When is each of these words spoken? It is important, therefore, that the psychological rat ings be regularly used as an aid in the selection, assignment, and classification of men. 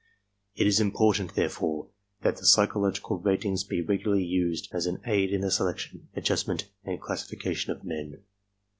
It 0.55 0.65
is 0.65 0.79
important, 0.79 1.35
therefore, 1.35 1.89
that 2.23 2.37
the 2.37 2.45
psychological 2.47 3.19
rat 3.19 3.45
ings 3.45 3.63
be 3.63 3.83
regularly 3.83 4.23
used 4.23 4.67
as 4.73 4.87
an 4.87 4.99
aid 5.05 5.29
in 5.31 5.41
the 5.41 5.51
selection, 5.51 6.09
assignment, 6.15 6.71
and 6.83 6.99
classification 6.99 7.71
of 7.71 7.83
men. 7.83 8.23